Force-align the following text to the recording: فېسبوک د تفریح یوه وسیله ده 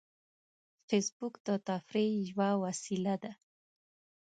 فېسبوک 0.87 1.33
د 1.47 1.49
تفریح 1.67 2.13
یوه 2.29 2.49
وسیله 2.63 3.15
ده 3.23 3.31